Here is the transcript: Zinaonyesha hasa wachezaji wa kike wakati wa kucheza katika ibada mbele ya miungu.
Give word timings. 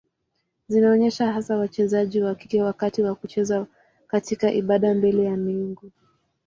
Zinaonyesha 0.67 1.31
hasa 1.33 1.57
wachezaji 1.57 2.21
wa 2.21 2.35
kike 2.35 2.61
wakati 2.61 3.01
wa 3.01 3.15
kucheza 3.15 3.67
katika 4.07 4.51
ibada 4.53 4.93
mbele 4.93 5.23
ya 5.23 5.37
miungu. 5.37 5.91